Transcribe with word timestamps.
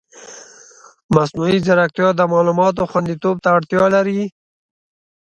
مصنوعي 1.15 1.57
ځیرکتیا 1.65 2.09
د 2.15 2.21
معلوماتو 2.31 2.89
خوندیتوب 2.91 3.35
ته 3.43 3.49
اړتیا 3.57 3.85
لري. 3.95 4.21